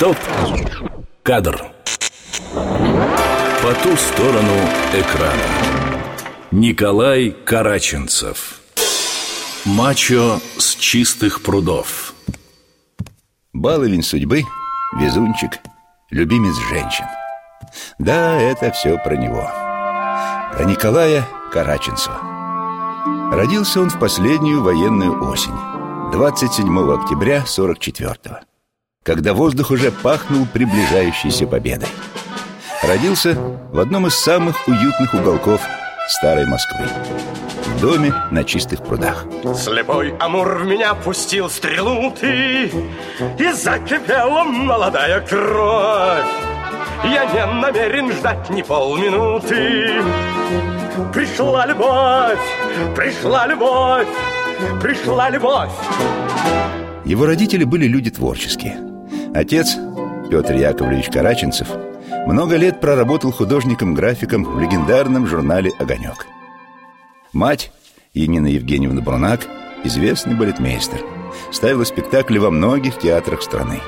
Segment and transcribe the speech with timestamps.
[0.00, 0.16] Стоп!
[1.22, 1.62] Кадр.
[2.54, 4.56] По ту сторону
[4.94, 5.42] экрана.
[6.50, 8.62] Николай Караченцев.
[9.66, 12.14] Мачо с чистых прудов.
[13.52, 14.44] Баловень судьбы,
[14.98, 15.58] везунчик,
[16.08, 17.04] любимец женщин.
[17.98, 19.50] Да, это все про него.
[20.54, 22.22] Про Николая Караченцева.
[23.34, 25.52] Родился он в последнюю военную осень,
[26.12, 28.38] 27 октября 44-го,
[29.02, 31.88] когда воздух уже пахнул приближающейся победой.
[32.82, 33.34] Родился
[33.72, 35.62] в одном из самых уютных уголков
[36.08, 36.86] старой Москвы.
[37.66, 39.24] В доме на чистых прудах.
[39.56, 42.70] Слепой Амур в меня пустил стрелу ты,
[43.38, 46.26] И закипела молодая кровь.
[47.04, 50.02] Я не намерен ждать ни полминуты.
[51.14, 52.38] Пришла любовь,
[52.94, 54.08] пришла любовь,
[54.82, 55.70] пришла любовь.
[57.06, 58.89] Его родители были люди творческие.
[59.34, 59.76] Отец,
[60.30, 61.68] Петр Яковлевич Караченцев,
[62.26, 66.26] много лет проработал художником-графиком в легендарном журнале «Огонек».
[67.32, 67.72] Мать,
[68.12, 69.46] Енина Евгеньевна Брунак,
[69.84, 71.00] известный балетмейстер,
[71.52, 73.80] ставила спектакли во многих театрах страны,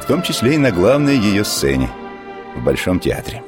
[0.00, 1.90] в том числе и на главной ее сцене–
[2.56, 3.42] в Большом театре.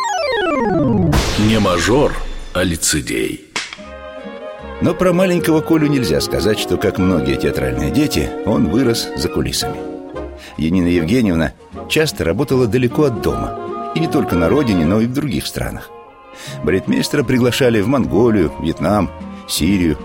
[1.39, 2.13] Не мажор,
[2.55, 3.47] а лицедей.
[4.81, 9.88] Но про маленького Колю нельзя сказать, что, как многие театральные дети, он вырос за кулисами.
[10.59, 11.53] Енина Евгеньевна
[11.89, 13.93] часто работала далеко от дома.
[13.95, 15.91] И не только на родине, но и в других странах.
[16.65, 19.11] Балетмейстера приглашали в Монголию, Вьетнам,
[19.49, 19.97] Сирию.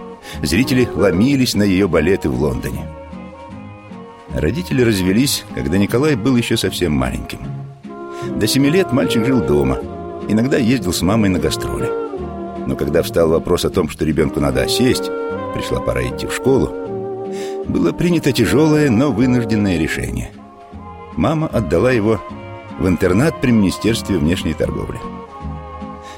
[0.42, 2.88] Зрители ломились на ее балеты в Лондоне.
[4.34, 7.40] Родители развелись, когда Николай был еще совсем маленьким.
[8.36, 9.80] До семи лет мальчик жил дома.
[10.28, 11.90] Иногда ездил с мамой на гастроли.
[12.66, 15.12] Но когда встал вопрос о том, что ребенку надо сесть,
[15.54, 16.74] пришла пора идти в школу,
[17.68, 20.32] было принято тяжелое, но вынужденное решение.
[21.16, 22.22] Мама отдала его
[22.80, 25.00] в интернат при Министерстве внешней торговли.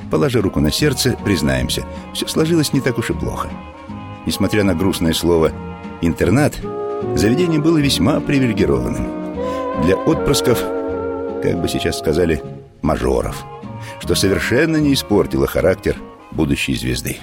[0.09, 3.49] Положа руку на сердце, признаемся, все сложилось не так уж и плохо.
[4.25, 5.51] Несмотря на грустное слово
[6.01, 6.55] «интернат»,
[7.15, 9.07] заведение было весьма привилегированным.
[9.83, 10.59] Для отпрысков
[11.43, 12.41] как бы сейчас сказали,
[12.81, 13.43] мажоров,
[13.99, 15.97] что совершенно не испортило характер
[16.31, 17.17] будущей звезды.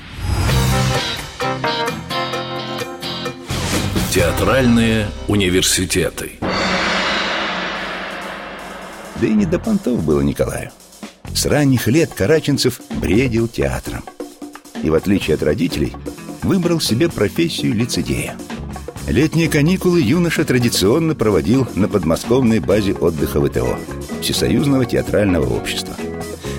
[4.11, 6.33] Театральные университеты
[9.23, 10.73] Да и не до понтов было Николаю.
[11.33, 14.03] С ранних лет Караченцев бредил театром.
[14.83, 15.95] И в отличие от родителей,
[16.43, 18.37] выбрал себе профессию лицедея–
[19.09, 23.77] Летние каникулы юноша традиционно проводил на подмосковной базе отдыха ВТО
[24.21, 25.95] Всесоюзного театрального общества.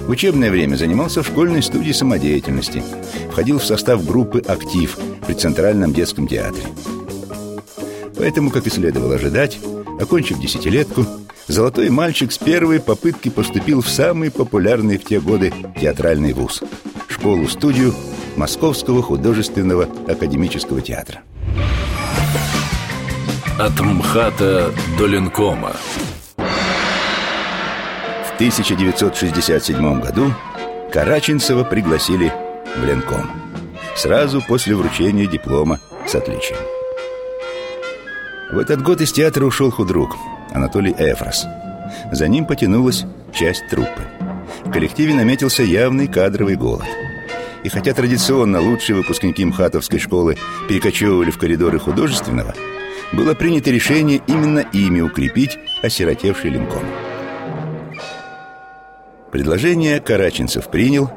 [0.06, 2.84] В учебное время занимался в школьной студии самодеятельности,
[3.32, 6.66] входил в состав группы «Актив» при Центральном детском театре.
[8.18, 9.60] Поэтому, как и следовало ожидать,
[10.00, 11.06] окончив десятилетку,
[11.48, 16.62] золотой мальчик с первой попытки поступил в самый популярный в те годы театральный вуз–
[17.24, 17.94] школу-студию
[18.36, 21.22] Московского художественного академического театра.
[23.58, 25.72] От МХАТа до Ленкома.
[28.28, 30.34] В 1967 году
[30.92, 32.34] Караченцева пригласили
[32.76, 33.32] в Ленком.
[33.96, 36.60] Сразу после вручения диплома с отличием.
[38.52, 40.18] В этот год из театра ушел худрук
[40.54, 41.46] Анатолий Эфрос
[42.12, 44.04] За ним потянулась часть труппы
[44.66, 46.88] В коллективе наметился явный кадровый голод
[47.64, 50.38] и хотя традиционно лучшие выпускники МХАТовской школы
[50.68, 52.54] перекочевывали в коридоры художественного,
[53.14, 56.84] было принято решение именно ими укрепить осиротевший линком.
[59.32, 61.10] Предложение Караченцев принял,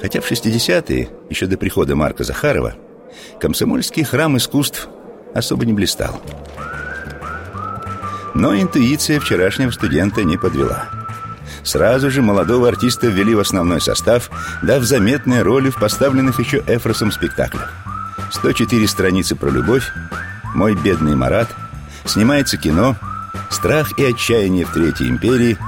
[0.00, 2.74] хотя в 60-е, еще до прихода Марка Захарова,
[3.40, 4.88] комсомольский храм искусств
[5.34, 6.20] особо не блистал.
[8.34, 10.86] Но интуиция вчерашнего студента не подвела.
[11.62, 14.30] Сразу же молодого артиста ввели в основной состав,
[14.62, 17.74] дав заметные роли в поставленных еще Эфросом спектаклях.
[18.30, 19.84] 104 страницы про любовь,
[20.54, 21.48] «Мой бедный Марат»,
[22.04, 22.96] снимается кино
[23.50, 25.58] «Страх и отчаяние в Третьей империи»,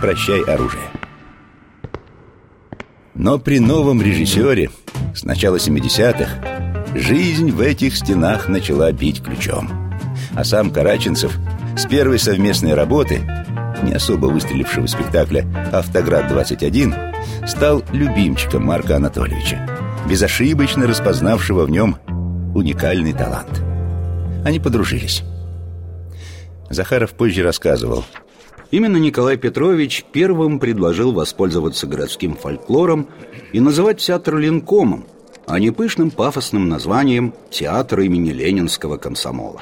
[0.00, 0.90] «Прощай оружие».
[3.14, 4.70] Но при новом режиссере
[5.14, 9.92] с начала 70-х жизнь в этих стенах начала бить ключом.
[10.34, 11.36] А сам Караченцев
[11.76, 13.20] с первой совместной работы,
[13.82, 19.66] не особо выстрелившего спектакля «Автоград-21», стал любимчиком Марка Анатольевича,
[20.08, 21.96] безошибочно распознавшего в нем
[22.54, 23.62] уникальный талант–
[24.44, 25.22] они подружились.
[26.68, 28.04] Захаров позже рассказывал.
[28.70, 33.08] Именно Николай Петрович первым предложил воспользоваться городским фольклором
[33.52, 35.04] и называть театр Ленкомом,
[35.46, 39.60] а не пышным пафосным названием «Театр имени Ленинского комсомола».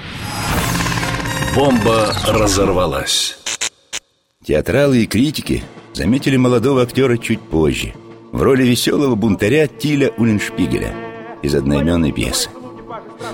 [1.55, 3.37] Бомба разорвалась.
[4.44, 7.94] Театралы и критики заметили молодого актера чуть позже
[8.31, 10.94] в роли веселого бунтаря Тиля Уллиншпигеля
[11.43, 12.50] из одноименной пьесы.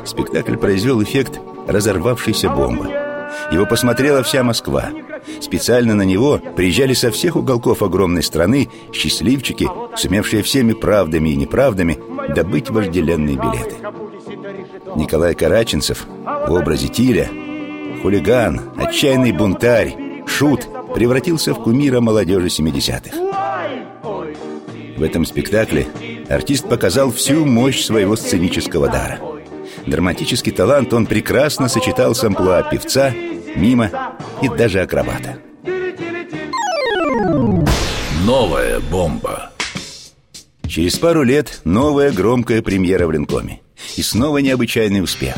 [0.07, 2.87] Спектакль произвел эффект разорвавшейся бомбы.
[3.53, 4.91] Его посмотрела вся Москва.
[5.41, 11.99] Специально на него приезжали со всех уголков огромной страны счастливчики, сумевшие всеми правдами и неправдами
[12.35, 13.77] добыть вожделенные билеты.
[14.97, 16.07] Николай Караченцев
[16.47, 17.31] в образе Тиля,
[18.03, 19.97] хулиган, отчаянный бунтарь,
[20.27, 23.17] шут, превратился в кумира молодежи 70-х.
[24.97, 25.87] В этом спектакле
[26.29, 29.21] артист показал всю мощь своего сценического дара.
[29.87, 33.13] Драматический талант он прекрасно сочетал с амплуа певца,
[33.55, 33.91] мима
[34.43, 35.39] и даже акробата.
[38.25, 39.53] Новая бомба.
[40.67, 43.61] Через пару лет новая громкая премьера в Ленкоме.
[43.97, 45.37] И снова необычайный успех.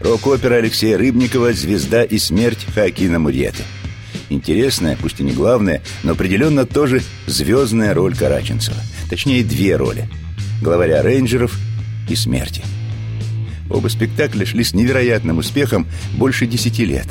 [0.00, 3.64] Рок-опера Алексея Рыбникова «Звезда и смерть» Хакина Мурьеты.
[4.28, 8.76] Интересная, пусть и не главная, но определенно тоже звездная роль Караченцева.
[9.10, 10.08] Точнее, две роли.
[10.62, 11.58] Главаря рейнджеров
[12.08, 12.62] и смерти.
[13.70, 15.86] Оба спектакля шли с невероятным успехом
[16.16, 17.06] больше десяти лет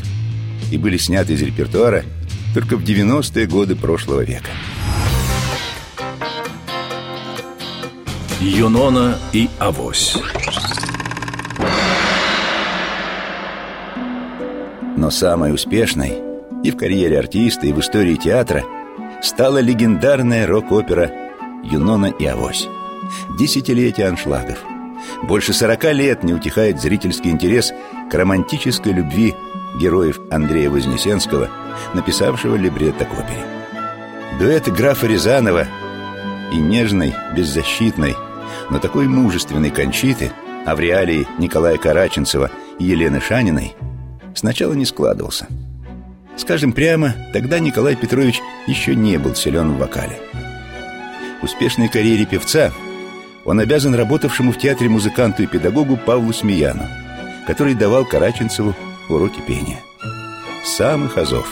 [0.72, 2.04] и были сняты из репертуара
[2.54, 4.50] только в 90-е годы прошлого века.
[8.40, 10.16] Юнона и Авось.
[15.08, 16.22] Но самой успешной
[16.66, 18.66] и в карьере артиста, и в истории театра
[19.24, 21.10] стала легендарная рок-опера
[21.64, 22.68] «Юнона и Авось».
[23.40, 24.58] Десятилетие аншлагов.
[25.24, 27.72] Больше сорока лет не утихает зрительский интерес
[28.12, 29.34] к романтической любви
[29.80, 31.48] героев Андрея Вознесенского,
[31.94, 33.46] написавшего либретто к опере.
[34.42, 35.68] Дуэт графа Рязанова
[36.52, 38.18] и нежной, беззащитной,
[38.70, 40.34] но такой мужественной Кончиты,
[40.66, 43.74] а в реалии Николая Караченцева и Елены Шаниной,
[44.38, 45.48] сначала не складывался.
[46.38, 50.20] Скажем прямо, тогда Николай Петрович еще не был силен в вокале.
[51.42, 52.72] Успешной карьере певца
[53.46, 56.84] он обязан работавшему в театре музыканту и педагогу Павлу Смеяну,
[57.48, 58.76] который давал Караченцеву
[59.10, 59.80] уроки пения.
[60.64, 61.48] Самых азов.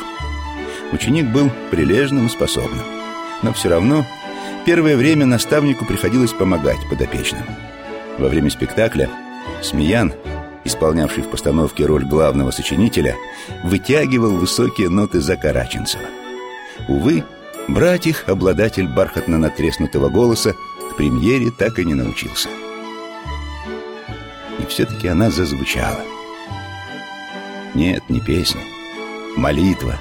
[0.91, 2.83] Ученик был прилежным и способным,
[3.41, 4.05] но все равно
[4.65, 7.43] первое время наставнику приходилось помогать подопечным.
[8.19, 9.09] Во время спектакля
[9.61, 10.13] Смеян,
[10.65, 13.15] исполнявший в постановке роль главного сочинителя,
[13.63, 16.05] вытягивал высокие ноты за Караченцева.
[16.87, 17.23] Увы,
[17.67, 20.55] брать их обладатель бархатно натреснутого голоса
[20.91, 22.49] к премьере так и не научился.
[24.59, 26.01] И все-таки она зазвучала.
[27.73, 28.61] Нет, не песня.
[29.35, 29.95] Молитва.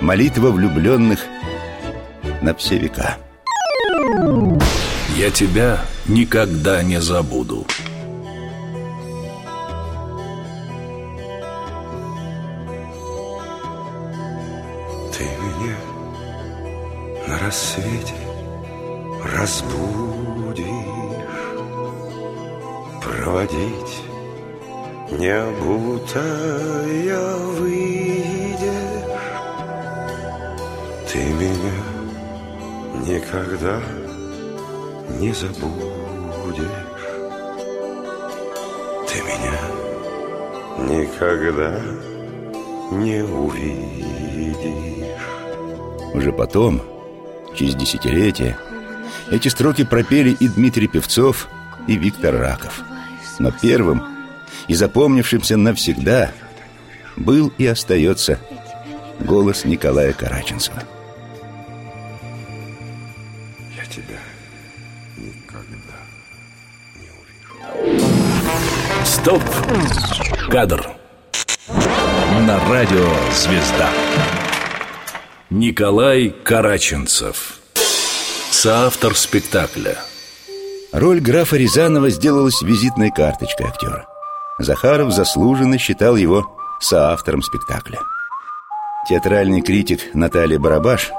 [0.00, 1.20] Молитва влюбленных
[2.42, 3.16] на все века.
[5.16, 7.66] Я тебя никогда не забуду.
[17.46, 18.14] Рассвете
[19.24, 20.66] разбудишь.
[23.04, 24.02] Проводить
[25.12, 27.24] не обутая
[27.56, 29.30] выйдешь.
[31.08, 31.78] Ты меня
[33.06, 33.80] никогда
[35.20, 36.66] не забудешь.
[39.08, 39.58] Ты меня
[40.90, 41.72] никогда
[42.90, 45.06] не увидишь.
[46.12, 46.95] Уже потом,
[47.56, 48.56] через десятилетия,
[49.30, 51.48] эти строки пропели и Дмитрий Певцов,
[51.86, 52.82] и Виктор Раков.
[53.38, 54.04] Но первым
[54.68, 56.32] и запомнившимся навсегда
[57.16, 58.38] был и остается
[59.20, 60.82] голос Николая Караченцева.
[63.76, 64.18] Я тебя
[65.16, 65.96] никогда
[66.96, 67.10] не
[67.90, 69.42] увижу Стоп!
[70.50, 70.88] Кадр.
[72.46, 73.90] На радио «Звезда».
[75.50, 77.60] Николай Караченцев.
[78.50, 79.96] Соавтор спектакля.
[80.92, 84.08] Роль графа Рязанова сделалась визитной карточкой актера.
[84.58, 88.00] Захаров заслуженно считал его соавтором спектакля.
[89.08, 91.12] Театральный критик Наталья Барабаш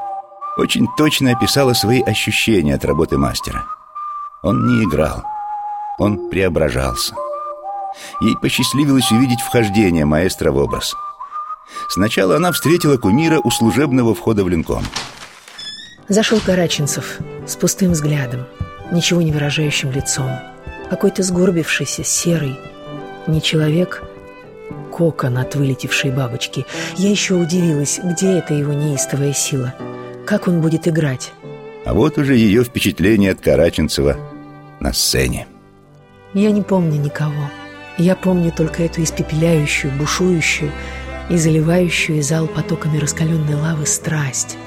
[0.58, 3.64] очень точно описала свои ощущения от работы мастера.
[4.44, 5.24] Он не играл,
[6.00, 7.16] он преображался.
[8.20, 10.94] Ей посчастливилось увидеть вхождение маэстро в образ.
[11.90, 14.84] Сначала она встретила кумира у служебного входа в Ленком.
[16.10, 18.46] Зашел Караченцев с пустым взглядом,
[18.92, 20.32] ничего не выражающим лицом.
[20.90, 22.58] Какой-то сгорбившийся, серый.
[23.28, 24.04] Не человек,
[24.92, 26.66] кокон от вылетевшей бабочки.
[26.96, 29.76] Я еще удивилась, где эта его неистовая сила.
[30.26, 31.34] Как он будет играть?
[31.86, 34.18] А вот уже ее впечатление от Караченцева
[34.80, 35.48] на сцене.
[36.34, 37.50] Я не помню никого.
[37.98, 40.72] Я помню только эту испепеляющую, бушующую,
[41.30, 44.58] и заливающую зал потоками раскаленной лавы страсть,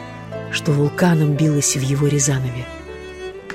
[0.53, 2.67] что вулканом билась в его Рязанове.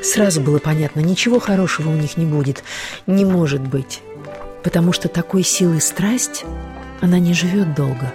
[0.02, 2.64] Сразу было понятно, ничего хорошего у них не будет,
[3.08, 4.02] не может быть,
[4.64, 6.46] потому что такой силой страсть
[7.02, 8.14] она не живет долго,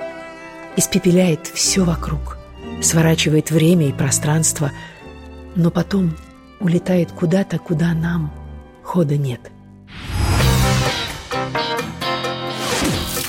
[0.76, 2.38] испепеляет все вокруг,
[2.82, 4.72] сворачивает время и пространство,
[5.54, 6.16] но потом
[6.60, 8.32] улетает куда-то, куда нам
[8.82, 9.40] хода нет.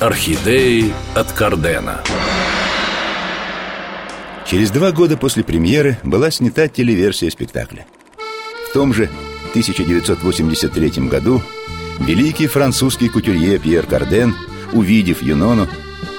[0.01, 2.01] Орхидеи от Кардена
[4.45, 7.85] Через два года после премьеры была снята телеверсия спектакля–
[8.71, 9.09] в том же
[9.49, 11.43] 1983 году
[11.99, 14.33] великий французский кутюрье Пьер Карден,
[14.71, 15.67] увидев Юнону,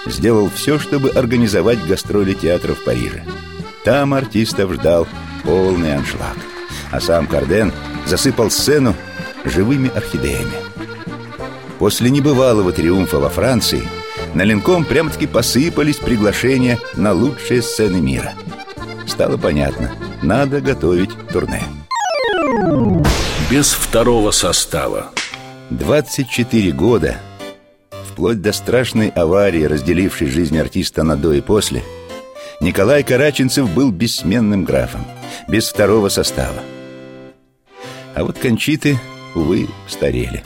[0.04, 3.24] сделал все, чтобы организовать гастроли театра в Париже.
[3.86, 5.08] Там артистов ждал
[5.44, 6.36] полный аншлаг,
[6.90, 7.72] а сам Карден
[8.04, 8.94] засыпал сцену
[9.46, 10.71] живыми орхидеями.
[11.82, 13.82] После небывалого триумфа во Франции
[14.34, 18.34] на Ленком прямо-таки посыпались приглашения на лучшие сцены мира.
[19.04, 19.90] Стало понятно,
[20.22, 21.60] надо готовить турне.
[23.50, 25.10] Без второго состава
[25.70, 27.16] 24 года
[28.12, 31.82] Вплоть до страшной аварии, разделившей жизнь артиста на до и после
[32.60, 35.04] Николай Караченцев был бессменным графом
[35.48, 36.62] Без второго состава
[38.14, 39.00] А вот Кончиты,
[39.34, 40.44] увы, старели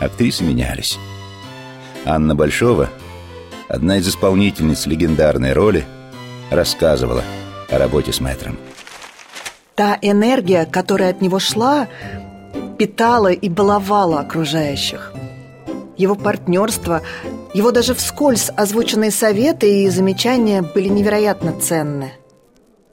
[0.00, 0.98] Актрисы менялись
[2.04, 2.90] Анна Большова,
[3.68, 5.84] одна из исполнительниц легендарной роли
[6.50, 7.22] Рассказывала
[7.70, 8.58] о работе с мэтром
[9.74, 11.88] Та энергия, которая от него шла,
[12.78, 15.12] питала и баловала окружающих.
[15.96, 17.02] Его партнерство,
[17.54, 22.12] его даже вскользь озвученные советы и замечания были невероятно ценны.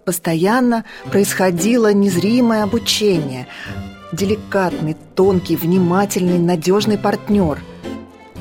[0.05, 3.47] Постоянно происходило незримое обучение.
[4.11, 7.59] Деликатный, тонкий, внимательный, надежный партнер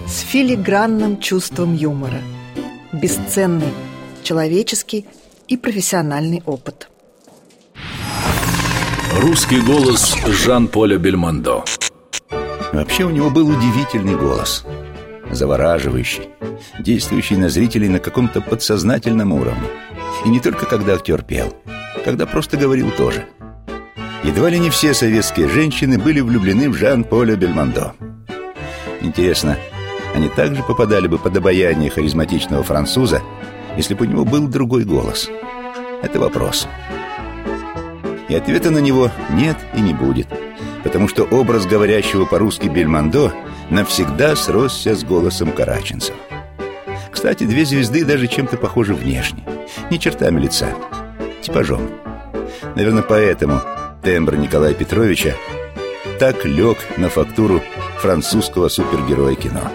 [0.06, 2.22] с филигранным чувством юмора.
[2.92, 3.72] Бесценный
[4.22, 5.06] человеческий
[5.46, 6.88] и профессиональный опыт–
[9.18, 11.64] Русский голос Жан-Поля Бельмондо.
[12.72, 14.64] Вообще у него был удивительный голос.
[15.32, 16.28] Завораживающий
[16.78, 19.66] Действующий на зрителей на каком-то подсознательном уровне.
[20.24, 21.52] И не только когда актер пел
[22.04, 23.26] Когда просто говорил тоже
[24.28, 27.94] Едва ли не все советские женщины были влюблены в Жан-Поля Бельмондо
[29.00, 29.56] Интересно,
[30.14, 33.22] они также попадали бы под обаяние харизматичного француза
[33.78, 35.30] Если бы у него был другой голос
[36.02, 36.68] Это вопрос
[38.28, 40.28] и ответа на него нет и не будет,
[40.84, 43.32] потому что образ говорящего по-русски Бельмондо
[43.70, 46.14] навсегда сросся с голосом караченцев.
[47.10, 49.42] Кстати, две звезды даже чем-то похожи внешне,
[49.90, 50.74] не чертами лица,
[51.40, 51.88] типажом.
[52.74, 53.62] Наверное, поэтому
[54.02, 55.34] тембр Николая Петровича
[56.18, 57.62] так лег на фактуру
[58.00, 59.70] французского супергероя кино.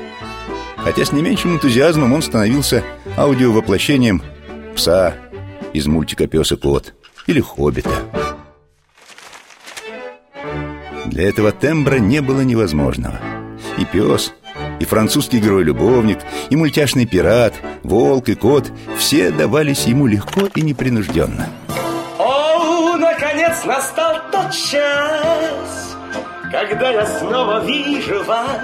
[0.78, 2.84] Хотя с не меньшим энтузиазмом он становился
[3.18, 4.22] аудиовоплощением
[4.76, 5.16] пса
[5.72, 6.94] из мультика «Пес и кот»
[7.28, 7.92] или «Хоббита».
[11.06, 13.20] Для этого тембра не было невозможного.
[13.78, 14.34] И пес,
[14.80, 17.54] и французский герой-любовник, и мультяшный пират,
[17.84, 21.48] волк и кот все давались ему легко и непринужденно.
[23.54, 25.96] Наконец настал тот час,
[26.52, 28.62] когда я снова вижу вас.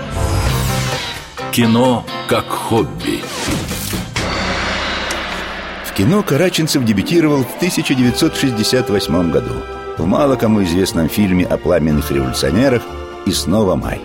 [1.51, 3.21] Кино как хобби.
[5.85, 9.53] В кино Караченцев дебютировал в 1968 году
[9.97, 12.81] в мало кому известном фильме о пламенных революционерах
[13.25, 14.01] «И снова май».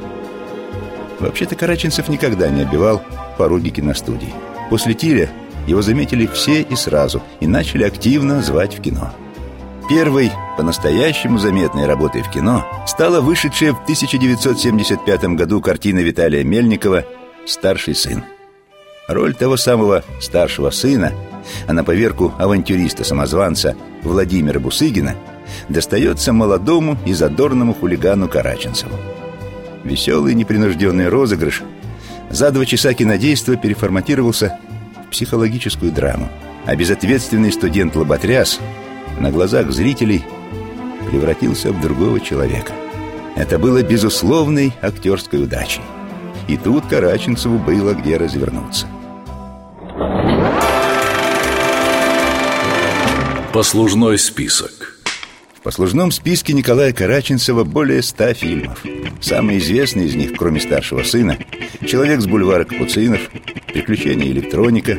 [1.20, 3.00] Вообще-то Караченцев никогда не обивал
[3.38, 4.34] пороги киностудии.
[4.70, 5.30] После Тиля
[5.66, 9.14] его заметили все и сразу и начали активно звать в кино.
[9.88, 17.04] Первой по-настоящему заметной работой в кино стала вышедшая в 1975 году картина Виталия Мельникова
[17.46, 18.24] «Старший сын».
[19.08, 21.12] Роль того самого старшего сына,
[21.68, 25.14] а на поверку авантюриста-самозванца Владимира Бусыгина–
[25.68, 28.96] достается молодому и задорному хулигану Караченцеву.
[29.82, 31.62] Веселый непринужденный розыгрыш
[32.30, 34.58] за два часа кинодейства переформатировался
[35.06, 36.28] в психологическую драму,
[36.66, 38.60] а безответственный студент-лоботряс
[39.18, 40.24] на глазах зрителей
[41.10, 42.72] превратился в другого человека.
[43.36, 45.82] Это было безусловной актерской удачей.
[46.48, 48.86] И тут Караченцеву было где развернуться.
[53.52, 54.94] Послужной список
[55.64, 58.84] послужном списке Николая Караченцева более ста фильмов.
[59.20, 61.38] Самый известный из них, кроме старшего сына,
[61.86, 63.20] «Человек с бульвара Капуцинов»,
[63.72, 64.96] «Приключения электроника»,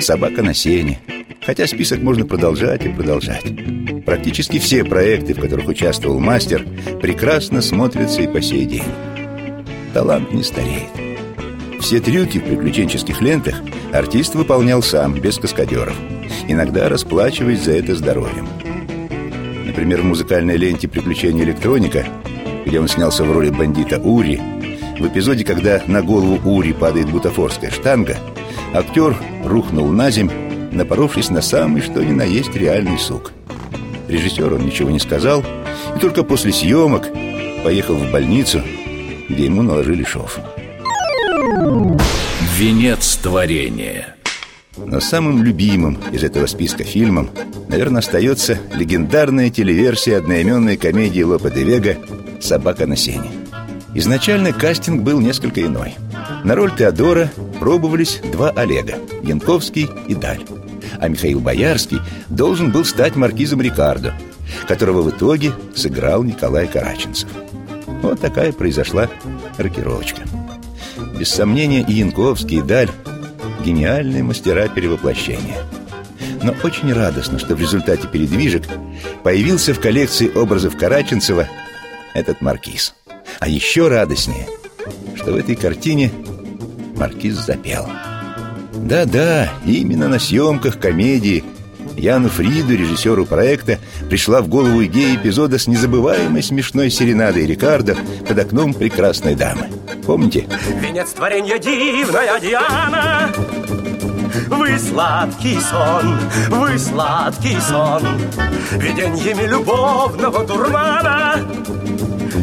[0.00, 1.00] «Собака на сене».
[1.46, 3.44] Хотя список можно продолжать и продолжать.
[4.04, 6.66] Практически все проекты, в которых участвовал мастер,
[7.00, 8.82] прекрасно смотрятся и по сей день.
[9.94, 10.90] Талант не стареет.
[11.80, 13.62] Все трюки в приключенческих лентах
[13.92, 15.94] артист выполнял сам, без каскадеров
[16.48, 18.48] Иногда расплачиваясь за это здоровьем
[19.64, 22.04] Например, в музыкальной ленте «Приключения электроника»
[22.64, 24.40] Где он снялся в роли бандита Ури
[24.98, 28.16] В эпизоде, когда на голову Ури падает бутафорская штанга
[28.74, 30.30] Актер рухнул на земь,
[30.76, 33.32] напоровшись на самый что ни на есть реальный сук
[34.08, 35.44] Режиссер он ничего не сказал
[35.96, 37.08] И только после съемок
[37.64, 38.62] поехал в больницу,
[39.28, 40.38] где ему наложили шов
[42.56, 44.14] Венец творения
[44.76, 47.30] Но самым любимым из этого списка фильмом,
[47.68, 51.96] наверное, остается легендарная телеверсия одноименной комедии Лопе де Вега
[52.40, 53.30] «Собака на сене».
[53.94, 55.94] Изначально кастинг был несколько иной.
[56.44, 60.44] На роль Теодора пробовались два Олега– Янковский и Даль.
[61.00, 64.14] А Михаил Боярский должен был стать маркизом Рикардо,
[64.66, 67.28] которого в итоге сыграл Николай Караченцев.
[68.02, 69.08] Вот такая произошла
[69.58, 70.22] рокировочка.
[71.18, 72.90] Без сомнения, и Янковский, и Даль–
[73.64, 75.56] гениальные мастера перевоплощения.
[76.42, 78.64] Но очень радостно, что в результате передвижек
[79.24, 81.48] появился в коллекции образов Караченцева
[82.14, 82.94] этот маркиз.
[83.40, 84.46] А еще радостнее,
[85.16, 86.12] что в этой картине
[86.96, 87.88] маркиз запел.
[88.76, 91.44] Да-да, именно на съемках комедии
[91.96, 93.78] Яну Фриду, режиссеру проекта,
[94.08, 97.96] пришла в голову идея эпизода с незабываемой смешной серенадой Рикардо
[98.28, 99.68] под окном прекрасной дамы.
[100.04, 100.46] Помните?
[100.80, 103.30] Венец творенья дивная Диана
[104.48, 106.18] Вы сладкий сон,
[106.48, 108.02] вы сладкий сон
[108.72, 111.40] Виденьями любовного дурмана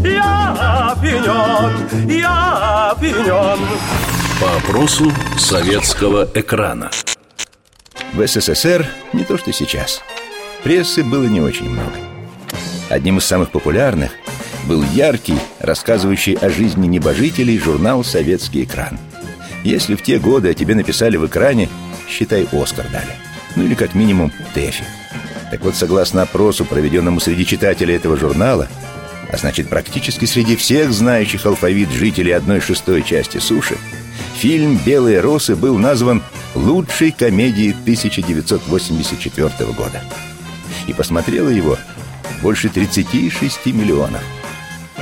[0.04, 4.13] Я опьянен, я опьянен
[4.44, 6.92] По опросу советского экрана
[8.12, 10.02] В СССР не то что сейчас.
[10.66, 11.94] Прессы было не очень много.
[12.90, 14.12] Одним из самых популярных
[14.68, 19.00] был яркий, рассказывающий о жизни небожителей журнал «Советский экран».
[19.64, 21.70] Если в те годы о тебе написали в экране,
[22.10, 23.16] считай, Оскар дали.
[23.56, 24.84] Ну или как минимум ТЭФИ.
[25.52, 28.68] Так вот, согласно опросу, проведенному среди читателей этого журнала,
[29.32, 33.78] а значит, практически среди всех знающих алфавит жителей одной шестой части суши,
[34.44, 36.22] фильм «Белые росы» был назван
[36.54, 40.02] лучшей комедией 1984 года.
[40.86, 41.78] И посмотрело его
[42.42, 44.22] больше 36 миллионов.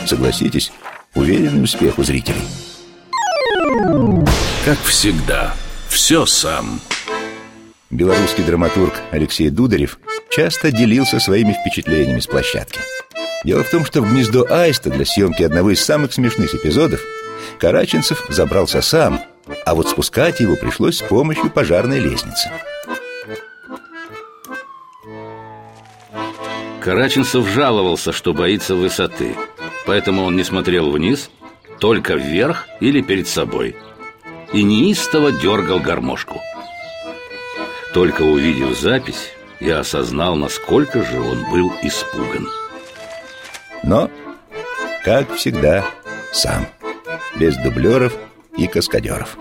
[0.06, 0.72] Согласитесь,
[1.16, 2.44] уверенный успех у зрителей.
[4.64, 5.56] Как всегда,
[5.90, 6.80] все сам
[7.90, 9.98] Белорусский драматург Алексей Дударев
[10.30, 12.80] часто делился своими впечатлениями с площадки.
[13.44, 17.02] Дело в том, что в гнездо Аиста для съемки одного из самых смешных эпизодов
[17.58, 19.20] Караченцев забрался сам,
[19.66, 22.50] а вот спускать его пришлось с помощью пожарной лестницы.
[26.82, 29.36] Караченцев жаловался, что боится высоты.
[29.86, 31.30] Поэтому он не смотрел вниз,
[31.80, 33.76] только вверх или перед собой.
[34.52, 36.42] И неистово дергал гармошку.
[37.94, 42.48] Только увидев запись, я осознал, насколько же он был испуган.
[43.84, 44.10] Но,
[45.04, 45.86] как всегда,
[46.32, 46.68] сам
[47.36, 48.18] Без дублеров
[48.58, 49.38] и каскадеров.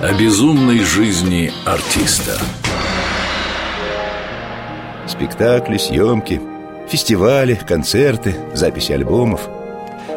[0.00, 2.38] О безумной жизни артиста.
[5.06, 6.40] Спектакли, съемки,
[6.88, 9.48] фестивали, концерты, записи альбомов.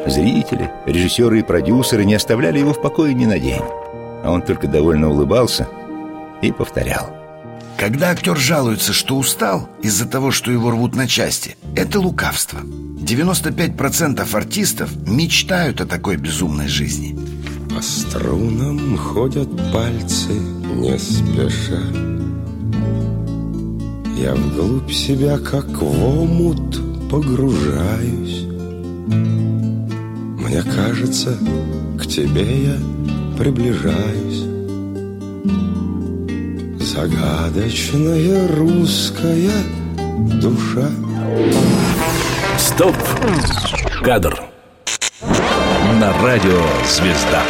[0.05, 3.63] Зрители, режиссеры и продюсеры не оставляли его в покое ни на день.
[4.23, 5.67] А он только довольно улыбался
[6.41, 7.24] и повторял
[7.77, 12.59] Когда актер жалуется, что устал из-за того, что его рвут на части, это лукавство.
[12.59, 17.17] 95% артистов мечтают о такой безумной жизни.
[17.69, 21.81] По струнам ходят пальцы не спеша
[24.17, 28.45] Я вглубь себя, как в омут, погружаюсь
[29.07, 31.37] Мне кажется,
[31.99, 32.77] к тебе я
[33.37, 34.54] приближаюсь
[36.95, 39.51] Загадочная русская
[40.41, 40.89] душа.
[42.57, 42.95] Стоп!
[44.01, 44.39] Кадр.
[45.99, 47.43] На радио «Звезда»